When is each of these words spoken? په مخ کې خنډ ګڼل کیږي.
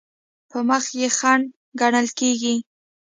په 0.49 0.57
مخ 0.67 0.83
کې 0.93 1.07
خنډ 1.17 1.43
ګڼل 1.79 2.07
کیږي. 2.19 2.55